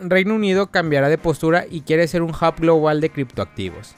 Reino 0.00 0.34
Unido 0.34 0.68
cambiará 0.68 1.08
de 1.08 1.18
postura 1.18 1.66
y 1.70 1.82
quiere 1.82 2.08
ser 2.08 2.22
un 2.22 2.30
hub 2.30 2.54
global 2.58 3.00
de 3.00 3.10
criptoactivos. 3.10 3.94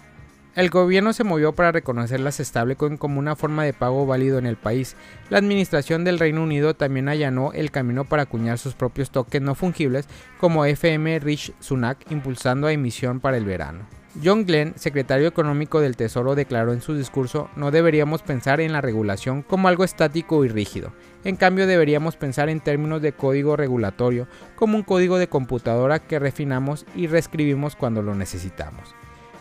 El 0.55 0.69
gobierno 0.69 1.15
se 1.15 1.25
movió 1.25 1.53
para 1.53 1.73
reconocer 1.73 2.21
las 2.21 2.37
stablecoin 2.37 2.99
como 2.99 3.19
una 3.19 3.37
forma 3.37 3.65
de 3.65 3.73
pago 3.73 4.05
válido 4.05 4.39
en 4.39 4.45
el 4.45 4.57
país. 4.57 4.97
La 5.31 5.39
administración 5.39 6.05
del 6.05 6.19
Reino 6.19 6.43
Unido 6.43 6.75
también 6.75 7.09
allanó 7.09 7.53
el 7.55 7.71
camino 7.71 8.05
para 8.05 8.25
acuñar 8.25 8.59
sus 8.59 8.75
propios 8.75 9.11
tokens 9.11 9.47
no 9.47 9.55
fungibles 9.55 10.07
como 10.39 10.67
FM 10.67 11.21
Rich 11.21 11.55
Sunak, 11.61 12.11
impulsando 12.11 12.67
a 12.67 12.73
emisión 12.73 13.21
para 13.21 13.39
el 13.39 13.47
verano. 13.47 13.87
John 14.23 14.45
Glenn, 14.45 14.75
secretario 14.77 15.27
económico 15.27 15.81
del 15.81 15.97
Tesoro, 15.97 16.35
declaró 16.35 16.75
en 16.75 16.83
su 16.83 16.95
discurso, 16.95 17.49
no 17.57 17.71
deberíamos 17.71 18.23
pensar 18.23 18.61
en 18.61 18.73
la 18.73 18.83
regulación 18.83 19.43
como 19.43 19.69
algo 19.69 19.85
estático 19.85 20.45
y 20.45 20.49
rígido. 20.49 20.93
En 21.25 21.37
cambio, 21.37 21.67
deberíamos 21.67 22.17
pensar 22.17 22.51
en 22.51 22.61
términos 22.61 23.01
de 23.01 23.13
código 23.13 23.57
regulatorio, 23.57 24.27
como 24.55 24.77
un 24.77 24.83
código 24.83 25.19
de 25.19 25.29
computadora 25.29 25.99
que 25.99 26.19
refinamos 26.19 26.85
y 26.95 27.07
reescribimos 27.07 27.75
cuando 27.75 28.03
lo 28.03 28.15
necesitamos. 28.15 28.95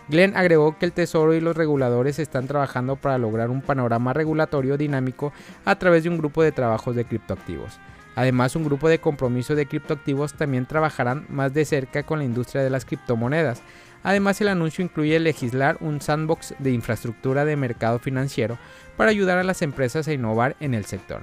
Glenn 0.08 0.38
agregó 0.38 0.78
que 0.78 0.86
el 0.86 0.94
Tesoro 0.94 1.34
y 1.34 1.42
los 1.42 1.58
reguladores 1.58 2.18
están 2.20 2.48
trabajando 2.48 2.96
para 2.96 3.18
lograr 3.18 3.50
un 3.50 3.62
panorama 3.62 4.14
regulatorio 4.14 4.78
dinámico 4.78 5.34
a 5.66 5.76
través 5.76 6.04
de 6.04 6.10
un 6.10 6.18
grupo 6.18 6.44
de 6.44 6.54
trabajos 6.54 6.96
de 6.96 7.04
criptoactivos. 7.04 7.78
Además, 8.16 8.56
un 8.56 8.66
grupo 8.66 8.90
de 8.90 9.00
compromiso 9.00 9.56
de 9.56 9.66
criptoactivos 9.66 10.34
también 10.34 10.66
trabajarán 10.66 11.26
más 11.30 11.54
de 11.54 11.64
cerca 11.66 12.04
con 12.04 12.20
la 12.20 12.26
industria 12.26 12.62
de 12.62 12.70
las 12.70 12.84
criptomonedas. 12.84 13.62
Además, 14.04 14.42
el 14.42 14.48
anuncio 14.48 14.84
incluye 14.84 15.20
legislar 15.20 15.78
un 15.80 16.02
sandbox 16.02 16.56
de 16.60 16.72
infraestructura 16.72 17.46
de 17.46 17.56
mercado 17.56 18.00
financiero 18.00 18.58
para 18.98 19.12
ayudar 19.12 19.38
a 19.38 19.44
las 19.44 19.62
empresas 19.62 20.08
a 20.08 20.14
innovar 20.14 20.56
en 20.60 20.74
el 20.74 20.86
sector. 20.86 21.22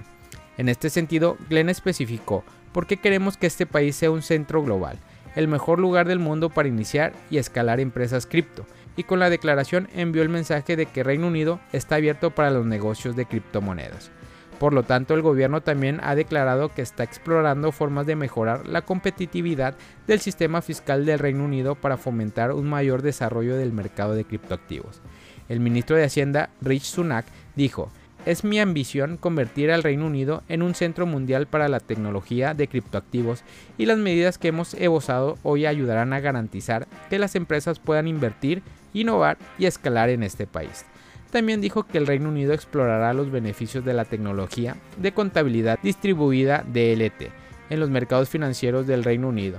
En 0.57 0.69
este 0.69 0.91
sentido, 0.91 1.37
Glenn 1.49 1.69
especificó 1.69 2.45
por 2.73 2.87
qué 2.87 2.97
queremos 2.97 3.37
que 3.37 3.47
este 3.47 3.67
país 3.67 3.97
sea 3.97 4.11
un 4.11 4.23
centro 4.23 4.63
global, 4.63 4.99
el 5.35 5.49
mejor 5.49 5.79
lugar 5.79 6.07
del 6.07 6.19
mundo 6.19 6.51
para 6.51 6.69
iniciar 6.69 7.13
y 7.31 7.39
escalar 7.39 7.81
empresas 7.81 8.27
cripto, 8.27 8.67
y 8.97 9.05
con 9.05 9.21
la 9.21 9.31
declaración 9.31 9.89
envió 9.95 10.23
el 10.23 10.29
mensaje 10.29 10.77
de 10.77 10.87
que 10.87 11.05
Reino 11.05 11.29
Unido 11.29 11.61
está 11.73 11.97
abierto 11.97 12.31
para 12.33 12.51
los 12.51 12.67
negocios 12.67 13.15
de 13.15 13.27
criptomonedas. 13.27 14.11
Por 14.59 14.73
lo 14.73 14.83
tanto, 14.83 15.15
el 15.15 15.23
gobierno 15.23 15.61
también 15.61 16.01
ha 16.03 16.15
declarado 16.15 16.71
que 16.71 16.83
está 16.83 17.05
explorando 17.05 17.71
formas 17.71 18.07
de 18.07 18.17
mejorar 18.17 18.67
la 18.67 18.83
competitividad 18.83 19.77
del 20.07 20.19
sistema 20.19 20.63
fiscal 20.63 21.07
del 21.07 21.21
Reino 21.21 21.45
Unido 21.45 21.77
para 21.77 21.97
fomentar 21.97 22.53
un 22.53 22.69
mayor 22.69 23.03
desarrollo 23.03 23.57
del 23.57 23.73
mercado 23.73 24.15
de 24.15 24.25
criptoactivos. 24.25 25.01
El 25.49 25.61
ministro 25.61 25.97
de 25.97 26.05
Hacienda, 26.05 26.51
Rich 26.61 26.83
Sunak, 26.83 27.25
dijo, 27.55 27.91
es 28.27 28.43
mi 28.43 28.59
ambición 28.59 29.17
convertir 29.17 29.71
al 29.71 29.85
Reino 29.85 30.07
Unido 30.07 30.43
en 30.49 30.63
un 30.63 30.75
centro 30.75 31.07
mundial 31.07 31.47
para 31.47 31.69
la 31.69 31.81
tecnología 31.81 32.53
de 32.53 32.67
criptoactivos 32.69 33.45
y 33.79 33.87
las 33.87 33.97
medidas 33.97 34.39
que 34.39 34.49
hemos 34.49 34.75
esbozado 34.75 35.39
hoy 35.45 35.67
ayudarán 35.67 36.13
a 36.13 36.21
garantizar 36.21 36.89
que 37.09 37.19
las 37.19 37.37
empresas 37.37 37.79
puedan 37.79 38.09
invertir 38.09 38.63
innovar 38.93 39.39
y 39.59 39.67
escalar 39.67 40.09
en 40.11 40.23
este 40.23 40.47
país. 40.47 40.85
También 41.31 41.61
dijo 41.61 41.83
que 41.83 41.99
el 41.99 42.07
Reino 42.07 42.29
Unido 42.29 42.55
explorará 42.55 43.13
los 43.13 43.31
beneficios 43.31 43.85
de 43.85 43.93
la 43.93 44.05
tecnología 44.05 44.77
de 44.97 45.13
contabilidad 45.13 45.79
distribuida 45.83 46.65
DLT 46.67 47.31
en 47.71 47.81
los 47.81 47.91
mercados 47.91 48.29
financieros 48.29 48.87
del 48.87 49.05
Reino 49.05 49.29
Unido. 49.29 49.59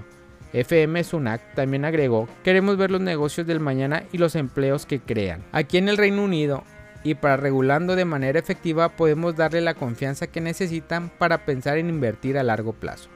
FM 0.51 1.03
Sunak 1.03 1.53
también 1.53 1.85
agregó, 1.85 2.27
queremos 2.43 2.77
ver 2.77 2.89
los 2.89 3.01
negocios 3.01 3.45
del 3.45 3.59
mañana 3.59 4.03
y 4.11 4.17
los 4.17 4.35
empleos 4.35 4.87
que 4.87 4.99
crean. 4.99 5.43
Aquí 5.51 5.77
en 5.77 5.89
el 5.89 5.97
Reino 5.97 6.23
Unido, 6.23 6.63
y 7.03 7.13
para 7.13 7.37
regulando 7.37 7.95
de 7.95 8.05
manera 8.05 8.39
efectiva 8.39 8.89
podemos 8.89 9.35
darle 9.35 9.61
la 9.61 9.75
confianza 9.75 10.27
que 10.27 10.41
necesitan 10.41 11.09
para 11.09 11.45
pensar 11.45 11.77
en 11.77 11.89
invertir 11.89 12.37
a 12.37 12.43
largo 12.43 12.73
plazo. 12.73 13.09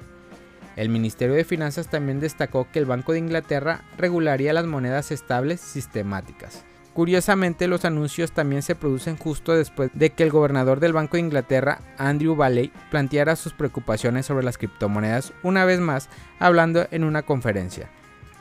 El 0.76 0.90
Ministerio 0.90 1.36
de 1.36 1.44
Finanzas 1.44 1.88
también 1.88 2.20
destacó 2.20 2.68
que 2.72 2.80
el 2.80 2.86
Banco 2.86 3.14
de 3.14 3.20
Inglaterra 3.20 3.82
regularía 3.98 4.54
las 4.54 4.66
monedas 4.66 5.12
estables 5.12 5.60
sistemáticas. 5.60 6.66
Curiosamente, 6.94 7.68
los 7.68 7.86
anuncios 7.86 8.32
también 8.32 8.62
se 8.62 8.76
producen 8.76 9.18
justo 9.18 9.54
después 9.54 9.90
de 9.94 10.12
que 10.12 10.24
el 10.24 10.30
gobernador 10.30 10.80
del 10.80 10.94
Banco 10.94 11.18
de 11.18 11.22
Inglaterra, 11.22 11.80
Andrew 11.98 12.36
Bailey, 12.36 12.72
planteara 12.92 13.36
sus 13.36 13.54
preocupaciones 13.54 14.28
sobre 14.28 14.46
las 14.46 14.60
criptomonedas 14.60 15.34
una 15.42 15.66
vez 15.66 15.80
más, 15.80 16.08
hablando 16.40 16.86
en 16.92 17.04
una 17.04 17.24
conferencia. 17.24 17.90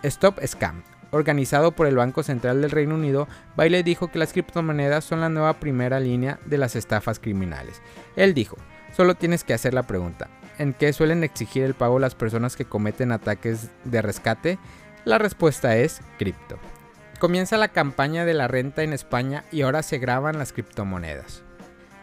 Stop 0.02 0.38
Scam. 0.46 0.82
Organizado 1.12 1.72
por 1.72 1.86
el 1.86 1.96
Banco 1.96 2.22
Central 2.22 2.60
del 2.60 2.70
Reino 2.70 2.94
Unido, 2.94 3.26
Bailey 3.56 3.82
dijo 3.82 4.10
que 4.10 4.18
las 4.18 4.32
criptomonedas 4.32 5.04
son 5.04 5.20
la 5.20 5.28
nueva 5.28 5.54
primera 5.54 6.00
línea 6.00 6.38
de 6.44 6.58
las 6.58 6.76
estafas 6.76 7.18
criminales. 7.18 7.80
Él 8.16 8.34
dijo, 8.34 8.56
solo 8.94 9.14
tienes 9.14 9.44
que 9.44 9.54
hacer 9.54 9.72
la 9.72 9.86
pregunta, 9.86 10.28
en 10.58 10.72
qué 10.72 10.92
suelen 10.92 11.24
exigir 11.24 11.64
el 11.64 11.74
pago 11.74 11.98
las 11.98 12.14
personas 12.14 12.56
que 12.56 12.64
cometen 12.64 13.12
ataques 13.12 13.70
de 13.84 14.02
rescate? 14.02 14.58
La 15.04 15.18
respuesta 15.18 15.76
es 15.76 16.00
cripto. 16.18 16.58
Comienza 17.22 17.56
la 17.56 17.68
campaña 17.68 18.24
de 18.24 18.34
la 18.34 18.48
renta 18.48 18.82
en 18.82 18.92
España 18.92 19.44
y 19.52 19.62
ahora 19.62 19.84
se 19.84 19.98
graban 19.98 20.38
las 20.38 20.52
criptomonedas. 20.52 21.44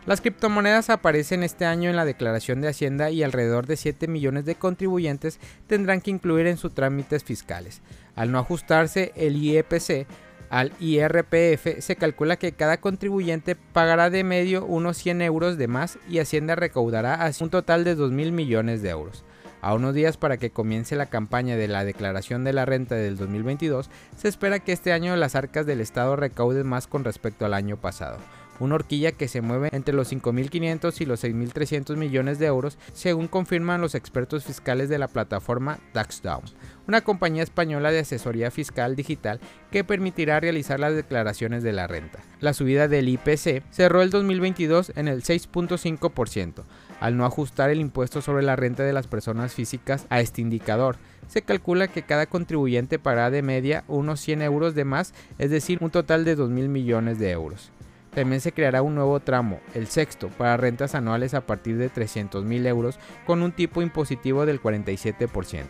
Las 0.06 0.22
criptomonedas 0.22 0.90
aparecen 0.90 1.44
este 1.44 1.66
año 1.66 1.90
en 1.90 1.97
la 1.97 2.06
declaración 2.06 2.62
de 2.62 2.69
Hacienda 2.69 3.12
y 3.12 3.22
alrededor 3.22 3.68
de 3.68 3.75
7 3.75 4.07
millones 4.07 4.46
de 4.46 4.56
contribuyentes 4.56 5.41
tendrán 5.68 6.00
que 6.00 6.12
incluir 6.12 6.47
en 6.47 6.56
sus 6.56 6.74
trámites 6.74 7.25
fiscales. 7.25 7.81
Al 8.16 8.31
no 8.31 8.40
ajustarse 8.40 9.12
el 9.18 9.35
IEPC, 9.35 10.07
al 10.50 10.72
IRPF 10.80 11.81
se 11.81 11.97
calcula 11.97 12.38
que 12.38 12.53
cada 12.53 12.80
contribuyente 12.80 13.57
pagará 13.57 14.09
de 14.09 14.24
medio 14.24 14.66
unos 14.66 14.96
100 15.00 15.22
euros 15.24 15.57
de 15.57 15.68
más 15.68 16.00
y 16.07 16.19
Hacienda 16.19 16.56
recaudará 16.56 17.30
un 17.41 17.50
total 17.50 17.84
de 17.84 17.96
2 17.96 18.13
mil 18.13 18.31
millones 18.31 18.81
de 18.81 18.91
euros. 18.91 19.25
A 19.62 19.74
unos 19.74 19.94
días 19.94 20.18
para 20.18 20.38
que 20.38 20.52
comience 20.52 20.96
la 20.96 21.08
campaña 21.08 21.58
de 21.58 21.68
la 21.68 21.84
declaración 21.84 22.44
de 22.44 22.53
la 22.53 22.66
renta 22.66 22.96
del 22.96 23.18
2022, 23.18 23.90
se 24.18 24.28
espera 24.28 24.59
que 24.59 24.72
este 24.72 24.94
año 24.94 25.16
las 25.16 25.36
arcas 25.36 25.66
del 25.66 25.81
Estado 25.81 26.16
recauden 26.16 26.68
más 26.68 26.88
con 26.88 27.03
respecto 27.03 27.46
al 27.46 27.53
año 27.53 27.78
pasado 27.78 28.18
una 28.59 28.75
horquilla 28.75 29.12
que 29.12 29.28
se 29.28 29.42
mueve 29.42 29.70
entre 29.72 29.94
los 29.94 30.12
5.500 30.12 31.02
y 31.02 31.06
los 31.06 31.24
6.300 31.24 31.96
millones 31.96 32.40
de 32.40 32.47
euros, 32.47 32.78
según 32.94 33.28
confirman 33.28 33.81
los 33.81 33.96
expertos 33.96 34.46
fiscales 34.46 34.90
de 34.90 35.00
la 35.00 35.08
plataforma 35.08 35.80
TaxDown, 35.94 36.44
una 36.88 37.02
compañía 37.02 37.44
española 37.44 37.92
de 37.92 38.00
asesoría 38.00 38.52
fiscal 38.52 38.96
digital 38.96 39.40
que 39.72 39.84
permitirá 39.84 40.40
realizar 40.40 40.80
las 40.80 40.96
declaraciones 40.96 41.64
de 41.64 41.74
la 41.74 41.88
renta. 41.88 42.19
La 42.40 42.53
subida 42.53 42.88
del 42.88 43.09
IPC 43.09 43.64
cerró 43.72 44.02
el 44.02 44.09
2022 44.09 44.94
en 44.96 45.08
el 45.08 45.24
6.5%, 45.24 46.64
al 47.00 47.18
no 47.18 47.25
ajustar 47.25 47.69
el 47.69 47.80
impuesto 47.80 48.22
sobre 48.22 48.44
la 48.44 48.56
renta 48.56 48.84
de 48.84 48.94
las 48.94 49.08
personas 49.08 49.53
físicas 49.53 50.06
a 50.09 50.19
este 50.19 50.42
indicador. 50.42 50.98
Se 51.28 51.42
calcula 51.44 51.88
que 51.88 52.03
cada 52.03 52.25
contribuyente 52.25 52.98
pagará 52.98 53.30
de 53.30 53.44
media 53.44 53.84
unos 53.88 54.19
100 54.22 54.42
euros 54.42 54.74
de 54.74 54.86
más, 54.86 55.14
es 55.38 55.52
decir, 55.52 55.78
un 55.81 55.92
total 55.92 56.25
de 56.25 56.38
2.000 56.38 56.68
millones 56.69 57.19
de 57.19 57.31
euros. 57.31 57.72
También 58.14 58.42
se 58.42 58.52
creará 58.52 58.81
un 58.81 58.96
nuevo 58.96 59.20
tramo, 59.20 59.59
el 59.75 59.88
sexto, 59.88 60.30
para 60.30 60.58
rentas 60.58 60.96
anuales 60.96 61.34
a 61.34 61.42
partir 61.42 61.78
de 61.78 61.90
300 61.90 62.44
mil 62.44 62.66
euros 62.66 63.00
con 63.25 63.44
un 63.44 63.52
tipo 63.52 63.81
impositivo 63.81 64.46
del 64.46 64.62
47%. 64.62 65.66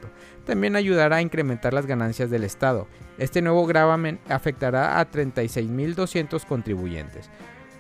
También 0.46 0.76
ayudará 0.76 1.18
a 1.18 1.22
incrementar 1.22 1.74
las 1.74 1.86
ganancias 1.86 2.30
del 2.30 2.44
Estado. 2.44 2.88
Este 3.18 3.42
nuevo 3.42 3.66
gravamen 3.66 4.20
afectará 4.30 5.00
a 5.00 5.12
36.200 5.12 6.46
contribuyentes. 6.46 7.30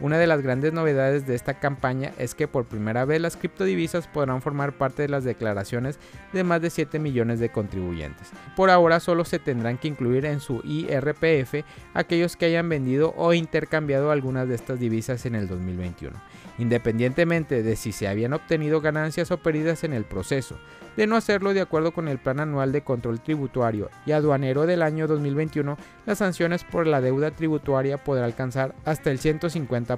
Una 0.01 0.17
de 0.17 0.27
las 0.27 0.41
grandes 0.41 0.71
novedades 0.71 1.27
de 1.27 1.35
esta 1.35 1.55
campaña 1.55 2.13
es 2.17 2.33
que 2.33 2.47
por 2.47 2.65
primera 2.65 3.03
vez 3.03 3.19
las 3.19 3.35
criptodivisas 3.35 4.07
podrán 4.07 4.41
formar 4.41 4.71
parte 4.71 5.01
de 5.01 5.09
las 5.09 5.25
declaraciones 5.25 5.99
de 6.31 6.45
más 6.45 6.61
de 6.61 6.69
7 6.69 6.99
millones 6.99 7.41
de 7.41 7.49
contribuyentes. 7.49 8.29
Por 8.55 8.69
ahora 8.69 9.01
solo 9.01 9.25
se 9.25 9.39
tendrán 9.39 9.77
que 9.77 9.89
incluir 9.89 10.25
en 10.25 10.39
su 10.39 10.61
IRPF 10.63 11.65
aquellos 11.93 12.37
que 12.37 12.45
hayan 12.45 12.69
vendido 12.69 13.13
o 13.17 13.33
intercambiado 13.33 14.11
algunas 14.11 14.47
de 14.47 14.55
estas 14.55 14.79
divisas 14.79 15.25
en 15.25 15.35
el 15.35 15.49
2021, 15.49 16.15
independientemente 16.59 17.61
de 17.61 17.75
si 17.75 17.91
se 17.91 18.07
habían 18.07 18.31
obtenido 18.31 18.79
ganancias 18.79 19.31
o 19.31 19.37
pérdidas 19.37 19.83
en 19.83 19.91
el 19.93 20.05
proceso. 20.05 20.57
De 20.95 21.07
no 21.07 21.15
hacerlo 21.15 21.53
de 21.53 21.61
acuerdo 21.61 21.93
con 21.93 22.09
el 22.09 22.17
Plan 22.17 22.41
Anual 22.41 22.71
de 22.73 22.81
Control 22.81 23.21
Tributario 23.21 23.89
y 24.05 24.11
Aduanero 24.11 24.65
del 24.65 24.81
año 24.81 25.07
2021, 25.07 25.77
las 26.05 26.17
sanciones 26.17 26.65
por 26.65 26.87
la 26.87 26.99
deuda 26.99 27.31
tributaria 27.31 27.97
podrán 27.97 28.25
alcanzar 28.25 28.75
hasta 28.83 29.09
el 29.09 29.19
150%. 29.19 29.88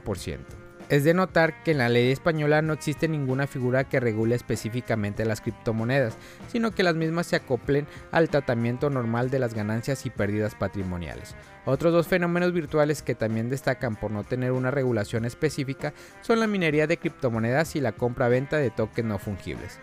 Es 0.92 1.06
de 1.06 1.14
notar 1.14 1.64
que 1.64 1.72
en 1.72 1.78
la 1.78 1.88
ley 1.88 2.12
española 2.12 2.62
no 2.62 2.74
existe 2.74 3.08
ninguna 3.08 3.48
figura 3.48 3.86
que 3.86 4.02
regule 4.02 4.36
específicamente 4.36 5.24
las 5.24 5.40
criptomonedas, 5.40 6.18
sino 6.52 6.72
que 6.72 6.84
las 6.84 6.96
mismas 6.96 7.28
se 7.28 7.38
acoplen 7.38 7.88
al 8.12 8.28
tratamiento 8.28 8.90
normal 8.90 9.30
de 9.30 9.40
las 9.40 9.54
ganancias 9.54 10.06
y 10.06 10.10
pérdidas 10.10 10.54
patrimoniales. 10.54 11.34
Otros 11.66 11.94
dos 11.94 12.08
fenómenos 12.08 12.52
virtuales 12.52 13.04
que 13.04 13.16
también 13.16 13.50
destacan 13.50 13.96
por 13.96 14.12
no 14.12 14.26
tener 14.26 14.52
una 14.52 14.70
regulación 14.70 15.24
específica 15.24 15.94
son 16.20 16.42
la 16.42 16.48
minería 16.48 16.88
de 16.88 16.98
criptomonedas 16.98 17.78
y 17.78 17.80
la 17.80 17.94
compra-venta 17.94 18.58
de 18.58 18.70
tokens 18.70 19.08
no 19.08 19.18
fungibles. 19.18 19.80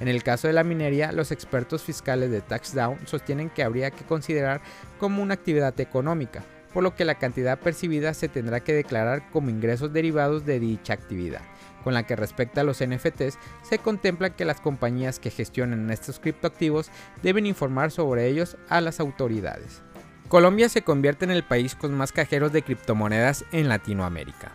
En 0.00 0.08
el 0.08 0.24
caso 0.24 0.48
de 0.48 0.54
la 0.54 0.64
minería, 0.64 1.12
los 1.12 1.30
expertos 1.30 1.84
fiscales 1.84 2.32
de 2.32 2.40
TaxDown 2.40 3.06
sostienen 3.06 3.48
que 3.48 3.62
habría 3.62 3.92
que 3.92 4.04
considerar 4.04 4.60
como 4.98 5.22
una 5.22 5.34
actividad 5.34 5.78
económica, 5.78 6.42
por 6.72 6.82
lo 6.82 6.94
que 6.94 7.04
la 7.04 7.16
cantidad 7.16 7.58
percibida 7.58 8.14
se 8.14 8.28
tendrá 8.28 8.60
que 8.60 8.72
declarar 8.72 9.30
como 9.30 9.50
ingresos 9.50 9.92
derivados 9.92 10.44
de 10.44 10.60
dicha 10.60 10.92
actividad. 10.92 11.42
Con 11.84 11.94
la 11.94 12.04
que 12.04 12.16
respecta 12.16 12.60
a 12.60 12.64
los 12.64 12.84
NFTs, 12.84 13.38
se 13.62 13.78
contempla 13.78 14.30
que 14.30 14.44
las 14.44 14.60
compañías 14.60 15.18
que 15.18 15.30
gestionen 15.30 15.90
estos 15.90 16.20
criptoactivos 16.20 16.90
deben 17.22 17.46
informar 17.46 17.90
sobre 17.90 18.28
ellos 18.28 18.56
a 18.68 18.80
las 18.80 19.00
autoridades. 19.00 19.82
Colombia 20.28 20.68
se 20.68 20.82
convierte 20.82 21.24
en 21.24 21.30
el 21.30 21.42
país 21.42 21.74
con 21.74 21.92
más 21.94 22.12
cajeros 22.12 22.52
de 22.52 22.62
criptomonedas 22.62 23.44
en 23.52 23.68
Latinoamérica. 23.68 24.52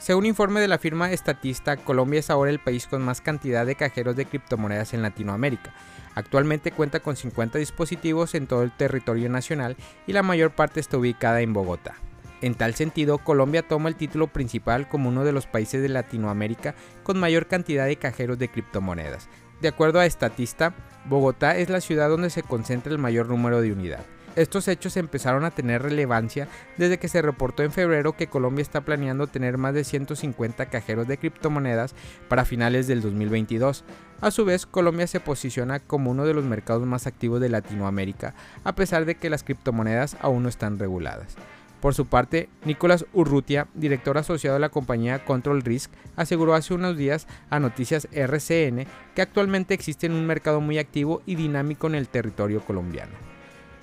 Según 0.00 0.24
informe 0.24 0.62
de 0.62 0.68
la 0.68 0.78
firma 0.78 1.12
estatista, 1.12 1.76
Colombia 1.76 2.20
es 2.20 2.30
ahora 2.30 2.50
el 2.50 2.58
país 2.58 2.86
con 2.86 3.02
más 3.02 3.20
cantidad 3.20 3.66
de 3.66 3.74
cajeros 3.74 4.16
de 4.16 4.24
criptomonedas 4.24 4.94
en 4.94 5.02
Latinoamérica. 5.02 5.74
Actualmente 6.14 6.72
cuenta 6.72 7.00
con 7.00 7.16
50 7.16 7.58
dispositivos 7.58 8.34
en 8.34 8.46
todo 8.46 8.62
el 8.62 8.72
territorio 8.72 9.28
nacional 9.28 9.76
y 10.06 10.14
la 10.14 10.22
mayor 10.22 10.52
parte 10.52 10.80
está 10.80 10.96
ubicada 10.96 11.42
en 11.42 11.52
Bogotá. 11.52 11.96
En 12.40 12.54
tal 12.54 12.74
sentido, 12.74 13.18
Colombia 13.18 13.68
toma 13.68 13.90
el 13.90 13.96
título 13.96 14.28
principal 14.28 14.88
como 14.88 15.10
uno 15.10 15.22
de 15.22 15.32
los 15.32 15.46
países 15.46 15.82
de 15.82 15.90
Latinoamérica 15.90 16.74
con 17.02 17.20
mayor 17.20 17.46
cantidad 17.46 17.84
de 17.84 17.96
cajeros 17.96 18.38
de 18.38 18.48
criptomonedas. 18.48 19.28
De 19.60 19.68
acuerdo 19.68 20.00
a 20.00 20.06
Estatista, 20.06 20.72
Bogotá 21.04 21.58
es 21.58 21.68
la 21.68 21.82
ciudad 21.82 22.08
donde 22.08 22.30
se 22.30 22.42
concentra 22.42 22.90
el 22.90 22.98
mayor 22.98 23.28
número 23.28 23.60
de 23.60 23.72
unidades. 23.72 24.06
Estos 24.36 24.68
hechos 24.68 24.96
empezaron 24.96 25.44
a 25.44 25.50
tener 25.50 25.82
relevancia 25.82 26.46
desde 26.76 26.98
que 26.98 27.08
se 27.08 27.20
reportó 27.20 27.64
en 27.64 27.72
febrero 27.72 28.16
que 28.16 28.28
Colombia 28.28 28.62
está 28.62 28.80
planeando 28.82 29.26
tener 29.26 29.58
más 29.58 29.74
de 29.74 29.82
150 29.82 30.66
cajeros 30.66 31.08
de 31.08 31.18
criptomonedas 31.18 31.94
para 32.28 32.44
finales 32.44 32.86
del 32.86 33.00
2022. 33.00 33.84
A 34.20 34.30
su 34.30 34.44
vez, 34.44 34.66
Colombia 34.66 35.06
se 35.06 35.18
posiciona 35.18 35.80
como 35.80 36.10
uno 36.10 36.24
de 36.24 36.34
los 36.34 36.44
mercados 36.44 36.86
más 36.86 37.06
activos 37.06 37.40
de 37.40 37.48
Latinoamérica, 37.48 38.34
a 38.62 38.74
pesar 38.74 39.04
de 39.04 39.16
que 39.16 39.30
las 39.30 39.42
criptomonedas 39.42 40.16
aún 40.20 40.44
no 40.44 40.48
están 40.48 40.78
reguladas. 40.78 41.36
Por 41.80 41.94
su 41.94 42.06
parte, 42.06 42.50
Nicolás 42.64 43.06
Urrutia, 43.14 43.66
director 43.74 44.18
asociado 44.18 44.54
de 44.54 44.60
la 44.60 44.68
compañía 44.68 45.24
Control 45.24 45.62
Risk, 45.62 45.90
aseguró 46.14 46.54
hace 46.54 46.74
unos 46.74 46.96
días 46.96 47.26
a 47.48 47.58
Noticias 47.58 48.06
RCN 48.12 48.86
que 49.14 49.22
actualmente 49.22 49.72
existe 49.72 50.06
un 50.06 50.26
mercado 50.26 50.60
muy 50.60 50.78
activo 50.78 51.22
y 51.24 51.36
dinámico 51.36 51.86
en 51.86 51.94
el 51.94 52.08
territorio 52.08 52.60
colombiano. 52.60 53.29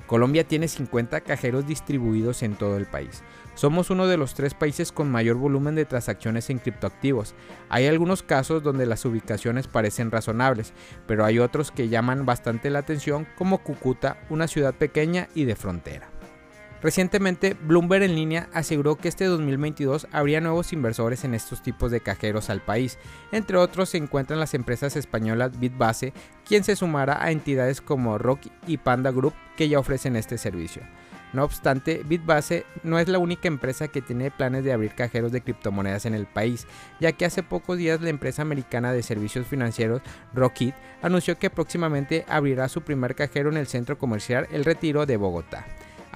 Colombia 0.07 0.47
tiene 0.47 0.67
50 0.67 1.21
cajeros 1.21 1.67
distribuidos 1.67 2.41
en 2.41 2.55
todo 2.55 2.77
el 2.77 2.85
país. 2.85 3.21
Somos 3.55 3.89
uno 3.89 4.07
de 4.07 4.17
los 4.17 4.35
tres 4.35 4.53
países 4.53 4.91
con 4.91 5.11
mayor 5.11 5.35
volumen 5.35 5.75
de 5.75 5.85
transacciones 5.85 6.49
en 6.49 6.59
criptoactivos. 6.59 7.35
Hay 7.69 7.87
algunos 7.87 8.23
casos 8.23 8.63
donde 8.63 8.85
las 8.85 9.03
ubicaciones 9.03 9.67
parecen 9.67 10.11
razonables, 10.11 10.73
pero 11.07 11.25
hay 11.25 11.39
otros 11.39 11.71
que 11.71 11.89
llaman 11.89 12.25
bastante 12.25 12.69
la 12.69 12.79
atención 12.79 13.27
como 13.37 13.59
Cúcuta, 13.59 14.17
una 14.29 14.47
ciudad 14.47 14.73
pequeña 14.73 15.27
y 15.35 15.45
de 15.45 15.55
frontera. 15.55 16.16
Recientemente, 16.81 17.55
Bloomberg 17.59 18.03
en 18.03 18.15
línea 18.15 18.49
aseguró 18.53 18.95
que 18.95 19.07
este 19.07 19.25
2022 19.25 20.07
habría 20.11 20.41
nuevos 20.41 20.73
inversores 20.73 21.23
en 21.23 21.33
estos 21.33 21.63
tipos 21.63 21.91
de 21.91 22.01
cajeros 22.01 22.49
al 22.49 22.61
país. 22.61 22.99
Entre 23.31 23.57
otros 23.57 23.89
se 23.89 23.97
encuentran 23.97 24.39
las 24.39 24.53
empresas 24.53 24.95
españolas 24.95 25.59
Bitbase, 25.59 26.13
quien 26.45 26.63
se 26.63 26.75
sumará 26.75 27.23
a 27.23 27.31
entidades 27.31 27.81
como 27.81 28.17
Rock 28.17 28.41
y 28.67 28.77
Panda 28.77 29.11
Group 29.11 29.33
que 29.55 29.69
ya 29.69 29.79
ofrecen 29.79 30.15
este 30.15 30.37
servicio. 30.37 30.83
No 31.33 31.43
obstante, 31.43 32.03
Bitbase 32.05 32.65
no 32.83 32.99
es 32.99 33.09
la 33.09 33.19
única 33.19 33.49
empresa 33.49 33.89
que 33.89 34.01
tiene 34.01 34.31
planes 34.31 34.63
de 34.63 34.71
abrir 34.71 34.95
cajeros 34.95 35.31
de 35.31 35.41
criptomonedas 35.41 36.05
en 36.05 36.13
el 36.13 36.25
país, 36.25 36.65
ya 37.01 37.11
que 37.11 37.25
hace 37.25 37.43
pocos 37.43 37.77
días 37.77 38.01
la 38.01 38.09
empresa 38.09 38.43
americana 38.43 38.93
de 38.93 39.03
servicios 39.03 39.45
financieros 39.45 40.01
Rockit 40.33 40.73
anunció 41.01 41.37
que 41.37 41.49
próximamente 41.49 42.23
abrirá 42.29 42.69
su 42.69 42.81
primer 42.81 43.13
cajero 43.15 43.49
en 43.49 43.57
el 43.57 43.67
centro 43.67 43.97
comercial 43.97 44.47
El 44.51 44.63
Retiro 44.63 45.05
de 45.05 45.17
Bogotá. 45.17 45.65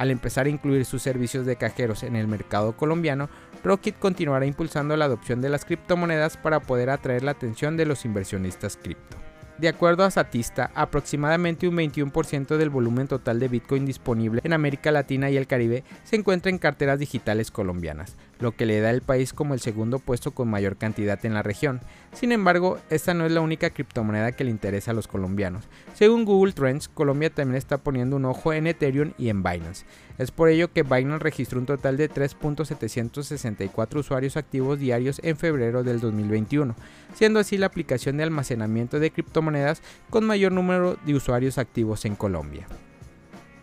Al 0.02 0.10
empezar 0.10 0.48
a 0.48 0.50
incluir 0.50 0.84
sus 0.86 1.04
servicios 1.04 1.46
de 1.46 1.58
cajeros 1.58 2.02
en 2.02 2.16
el 2.16 2.28
mercado 2.28 2.76
colombiano, 2.76 3.30
Rocket 3.64 4.00
continuará 4.00 4.48
impulsando 4.48 4.98
la 4.98 5.06
adopción 5.06 5.42
de 5.42 5.50
las 5.50 5.64
criptomonedas 5.64 6.38
para 6.38 6.60
poder 6.60 6.90
atraer 6.90 7.22
la 7.22 7.30
atención 7.30 7.78
de 7.78 7.86
los 7.86 8.04
inversionistas 8.04 8.78
cripto. 8.78 9.18
De 9.60 9.68
acuerdo 9.68 10.04
a 10.04 10.10
Satista, 10.10 10.72
aproximadamente 10.74 11.68
un 11.68 11.78
21% 11.78 12.58
del 12.58 12.72
volumen 12.72 13.08
total 13.08 13.40
de 13.40 13.48
Bitcoin 13.48 13.86
disponible 13.86 14.42
en 14.44 14.54
América 14.54 14.92
Latina 14.92 15.30
y 15.30 15.38
el 15.38 15.46
Caribe 15.46 15.84
se 16.04 16.16
encuentra 16.16 16.50
en 16.50 16.58
carteras 16.58 16.98
digitales 16.98 17.52
colombianas, 17.52 18.18
lo 18.42 18.56
que 18.56 18.66
le 18.66 18.80
da 18.82 18.90
al 18.90 19.02
país 19.02 19.34
como 19.34 19.54
el 19.54 19.60
segundo 19.60 20.00
puesto 20.00 20.32
con 20.32 20.50
mayor 20.50 20.78
cantidad 20.78 21.24
en 21.26 21.34
la 21.34 21.44
región. 21.44 21.82
Sin 22.14 22.32
embargo, 22.32 22.80
esta 22.90 23.14
no 23.14 23.26
es 23.26 23.32
la 23.32 23.42
única 23.42 23.70
criptomoneda 23.70 24.34
que 24.34 24.44
le 24.44 24.52
interesa 24.52 24.92
a 24.92 24.94
los 24.94 25.08
colombianos. 25.08 25.70
Según 25.94 26.26
Google 26.26 26.54
Trends, 26.54 26.90
Colombia 26.90 27.30
también 27.30 27.58
está 27.58 27.78
poniendo 27.78 28.16
un 28.16 28.26
ojo 28.26 28.52
en 28.54 28.68
Ethereum 28.68 29.14
y 29.18 29.30
en 29.30 29.44
Binance. 29.44 29.86
Es 30.18 30.32
por 30.32 30.50
ello 30.50 30.72
que 30.72 30.84
Binance 30.84 31.24
registró 31.24 31.60
un 31.60 31.66
total 31.66 31.98
de 31.98 32.10
3.764 32.10 34.00
usuarios 34.00 34.38
activos 34.38 34.80
diarios 34.80 35.22
en 35.24 35.38
febrero 35.38 35.84
del 35.84 36.00
2021, 36.00 36.76
siendo 37.14 37.40
así 37.40 37.58
la 37.58 37.68
aplicación 37.68 38.18
de 38.18 38.24
almacenamiento 38.24 39.00
de 39.00 39.12
criptomonedas 39.12 39.82
con 40.10 40.26
mayor 40.26 40.52
número 40.52 40.98
de 41.06 41.16
usuarios 41.16 41.58
activos 41.58 42.06
en 42.06 42.16
Colombia. 42.16 42.68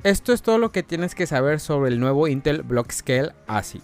Esto 0.04 0.32
es 0.32 0.42
todo 0.42 0.58
lo 0.58 0.70
que 0.70 0.84
tienes 0.84 1.16
que 1.16 1.26
saber 1.26 1.58
sobre 1.58 1.90
el 1.90 1.98
nuevo 1.98 2.28
Intel 2.28 2.62
Blockscale 2.62 3.32
ASIC. 3.48 3.82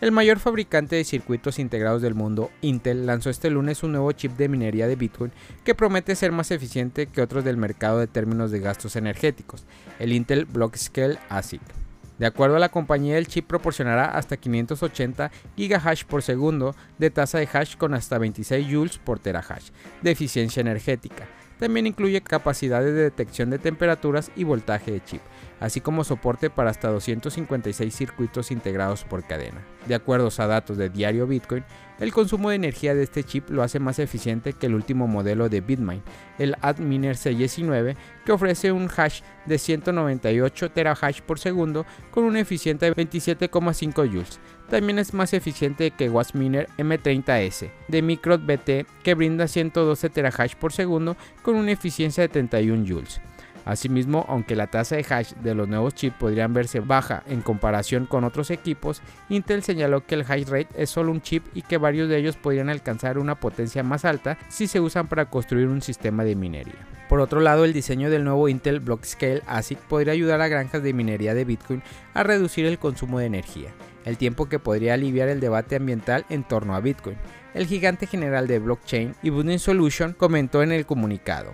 El 0.00 0.12
mayor 0.12 0.38
fabricante 0.38 0.94
de 0.94 1.02
circuitos 1.02 1.58
integrados 1.58 2.02
del 2.02 2.14
mundo, 2.14 2.52
Intel, 2.60 3.04
lanzó 3.04 3.30
este 3.30 3.50
lunes 3.50 3.82
un 3.82 3.90
nuevo 3.90 4.12
chip 4.12 4.36
de 4.36 4.48
minería 4.48 4.86
de 4.86 4.94
Bitcoin 4.94 5.32
que 5.64 5.74
promete 5.74 6.14
ser 6.14 6.30
más 6.30 6.52
eficiente 6.52 7.08
que 7.08 7.20
otros 7.20 7.42
del 7.42 7.56
mercado 7.56 7.98
de 7.98 8.06
términos 8.06 8.52
de 8.52 8.60
gastos 8.60 8.94
energéticos, 8.94 9.64
el 9.98 10.12
Intel 10.12 10.44
Blockscale 10.44 11.18
ASIC. 11.28 11.87
De 12.18 12.26
acuerdo 12.26 12.56
a 12.56 12.60
la 12.60 12.68
compañía, 12.68 13.16
el 13.16 13.28
chip 13.28 13.46
proporcionará 13.46 14.06
hasta 14.06 14.36
580 14.36 15.30
GHz 15.56 16.04
por 16.04 16.22
segundo 16.22 16.74
de 16.98 17.10
tasa 17.10 17.38
de 17.38 17.48
hash 17.52 17.76
con 17.76 17.94
hasta 17.94 18.18
26 18.18 18.66
joules 18.70 18.98
por 18.98 19.20
terahash 19.20 19.70
de 20.02 20.10
eficiencia 20.10 20.60
energética. 20.60 21.26
También 21.58 21.86
incluye 21.86 22.20
capacidades 22.20 22.94
de 22.94 23.02
detección 23.02 23.50
de 23.50 23.58
temperaturas 23.58 24.30
y 24.36 24.44
voltaje 24.44 24.92
de 24.92 25.02
chip, 25.02 25.20
así 25.58 25.80
como 25.80 26.04
soporte 26.04 26.50
para 26.50 26.70
hasta 26.70 26.88
256 26.88 27.94
circuitos 27.94 28.50
integrados 28.52 29.04
por 29.04 29.24
cadena. 29.24 29.64
De 29.86 29.96
acuerdo 29.96 30.28
a 30.36 30.46
datos 30.46 30.76
de 30.76 30.88
Diario 30.88 31.26
Bitcoin, 31.26 31.64
el 31.98 32.12
consumo 32.12 32.50
de 32.50 32.56
energía 32.56 32.94
de 32.94 33.02
este 33.02 33.24
chip 33.24 33.50
lo 33.50 33.62
hace 33.62 33.80
más 33.80 33.98
eficiente 33.98 34.52
que 34.52 34.66
el 34.66 34.74
último 34.74 35.08
modelo 35.08 35.48
de 35.48 35.60
Bitmain, 35.60 36.02
el 36.38 36.54
Adminer 36.60 37.16
C19, 37.16 37.96
que 38.24 38.32
ofrece 38.32 38.72
un 38.72 38.88
hash 38.94 39.22
de 39.46 39.58
198 39.58 40.70
terahash 40.70 41.20
por 41.22 41.38
segundo 41.38 41.86
con 42.10 42.24
una 42.24 42.40
eficiencia 42.40 42.88
de 42.88 42.94
27,5 42.94 43.94
joules. 43.94 44.38
También 44.70 44.98
es 44.98 45.14
más 45.14 45.32
eficiente 45.32 45.90
que 45.90 46.10
Wasminer 46.10 46.68
M30S 46.76 47.70
de 47.88 48.02
Microt 48.02 48.44
BT 48.44 48.86
que 49.02 49.14
brinda 49.14 49.48
112 49.48 50.10
terahash 50.10 50.54
por 50.56 50.72
segundo 50.72 51.16
con 51.42 51.56
una 51.56 51.72
eficiencia 51.72 52.22
de 52.22 52.28
31 52.28 52.86
joules. 52.86 53.20
Asimismo, 53.68 54.24
aunque 54.30 54.56
la 54.56 54.68
tasa 54.68 54.96
de 54.96 55.04
hash 55.10 55.34
de 55.42 55.54
los 55.54 55.68
nuevos 55.68 55.94
chips 55.94 56.16
podrían 56.16 56.54
verse 56.54 56.80
baja 56.80 57.22
en 57.26 57.42
comparación 57.42 58.06
con 58.06 58.24
otros 58.24 58.50
equipos, 58.50 59.02
Intel 59.28 59.62
señaló 59.62 60.06
que 60.06 60.14
el 60.14 60.24
hash 60.26 60.46
rate 60.48 60.68
es 60.74 60.88
solo 60.88 61.12
un 61.12 61.20
chip 61.20 61.44
y 61.52 61.60
que 61.60 61.76
varios 61.76 62.08
de 62.08 62.16
ellos 62.16 62.36
podrían 62.36 62.70
alcanzar 62.70 63.18
una 63.18 63.34
potencia 63.34 63.82
más 63.82 64.06
alta 64.06 64.38
si 64.48 64.68
se 64.68 64.80
usan 64.80 65.06
para 65.06 65.26
construir 65.26 65.68
un 65.68 65.82
sistema 65.82 66.24
de 66.24 66.34
minería. 66.34 66.88
Por 67.10 67.20
otro 67.20 67.40
lado, 67.40 67.66
el 67.66 67.74
diseño 67.74 68.08
del 68.08 68.24
nuevo 68.24 68.48
Intel 68.48 68.80
Blockscale 68.80 69.42
ASIC 69.46 69.78
podría 69.80 70.14
ayudar 70.14 70.40
a 70.40 70.48
granjas 70.48 70.82
de 70.82 70.94
minería 70.94 71.34
de 71.34 71.44
Bitcoin 71.44 71.82
a 72.14 72.22
reducir 72.22 72.64
el 72.64 72.78
consumo 72.78 73.18
de 73.18 73.26
energía, 73.26 73.68
el 74.06 74.16
tiempo 74.16 74.48
que 74.48 74.58
podría 74.58 74.94
aliviar 74.94 75.28
el 75.28 75.40
debate 75.40 75.76
ambiental 75.76 76.24
en 76.30 76.42
torno 76.42 76.74
a 76.74 76.80
Bitcoin. 76.80 77.18
El 77.52 77.66
gigante 77.66 78.06
general 78.06 78.46
de 78.46 78.60
blockchain 78.60 79.14
y 79.22 79.28
Business 79.28 79.60
Solution 79.60 80.14
comentó 80.14 80.62
en 80.62 80.72
el 80.72 80.86
comunicado. 80.86 81.52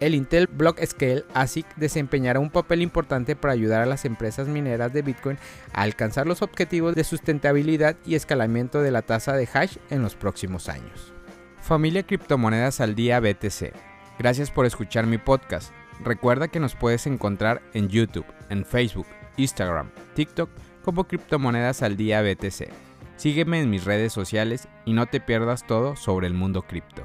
El 0.00 0.14
Intel 0.14 0.46
Block 0.46 0.80
Scale 0.84 1.24
ASIC 1.34 1.66
desempeñará 1.76 2.38
un 2.38 2.50
papel 2.50 2.82
importante 2.82 3.34
para 3.34 3.52
ayudar 3.52 3.82
a 3.82 3.86
las 3.86 4.04
empresas 4.04 4.46
mineras 4.46 4.92
de 4.92 5.02
Bitcoin 5.02 5.38
a 5.72 5.82
alcanzar 5.82 6.26
los 6.26 6.42
objetivos 6.42 6.94
de 6.94 7.02
sustentabilidad 7.02 7.96
y 8.06 8.14
escalamiento 8.14 8.80
de 8.80 8.92
la 8.92 9.02
tasa 9.02 9.34
de 9.34 9.48
hash 9.52 9.76
en 9.90 10.02
los 10.02 10.14
próximos 10.14 10.68
años. 10.68 11.12
Familia 11.60 12.04
Criptomonedas 12.04 12.80
al 12.80 12.94
Día 12.94 13.18
BTC. 13.18 13.72
Gracias 14.18 14.50
por 14.50 14.66
escuchar 14.66 15.06
mi 15.06 15.18
podcast. 15.18 15.72
Recuerda 16.04 16.48
que 16.48 16.60
nos 16.60 16.76
puedes 16.76 17.06
encontrar 17.08 17.60
en 17.74 17.88
YouTube, 17.88 18.26
en 18.50 18.64
Facebook, 18.64 19.06
Instagram, 19.36 19.90
TikTok 20.14 20.48
como 20.84 21.08
Criptomonedas 21.08 21.82
al 21.82 21.96
Día 21.96 22.22
BTC. 22.22 22.70
Sígueme 23.16 23.60
en 23.60 23.68
mis 23.68 23.84
redes 23.84 24.12
sociales 24.12 24.68
y 24.84 24.92
no 24.92 25.06
te 25.06 25.20
pierdas 25.20 25.66
todo 25.66 25.96
sobre 25.96 26.28
el 26.28 26.34
mundo 26.34 26.62
cripto. 26.62 27.04